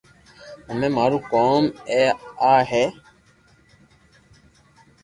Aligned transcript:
ھمي 0.69 0.87
مارو 0.95 1.17
ڪوم 1.31 1.63
اي 1.91 2.01
آ 2.51 2.53
ھي 2.69 2.85